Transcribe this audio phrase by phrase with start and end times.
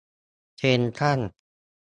[0.57, 1.19] เซ็นทรัล